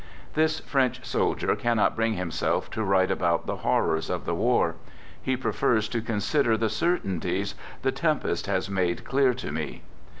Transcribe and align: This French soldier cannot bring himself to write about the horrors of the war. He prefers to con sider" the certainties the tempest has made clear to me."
This 0.33 0.59
French 0.61 1.05
soldier 1.05 1.55
cannot 1.55 1.95
bring 1.95 2.13
himself 2.15 2.71
to 2.71 2.83
write 2.83 3.11
about 3.11 3.45
the 3.45 3.57
horrors 3.57 4.09
of 4.09 4.25
the 4.25 4.33
war. 4.33 4.73
He 5.21 5.37
prefers 5.37 5.87
to 5.89 6.01
con 6.01 6.21
sider" 6.21 6.57
the 6.57 6.69
certainties 6.69 7.53
the 7.83 7.91
tempest 7.91 8.47
has 8.47 8.67
made 8.67 9.05
clear 9.05 9.35
to 9.35 9.51
me." 9.51 9.83